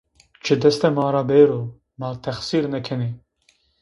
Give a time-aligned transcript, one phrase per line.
[0.43, 1.61] Çi destê ma ra bêro,
[1.99, 3.09] ma texsîr nêkenê.